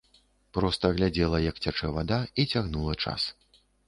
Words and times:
Проста 0.57 0.89
глядзела, 0.99 1.41
як 1.51 1.59
цячэ 1.65 1.89
вада, 1.97 2.17
і 2.45 2.47
цягнула 2.55 2.97
час. 3.05 3.27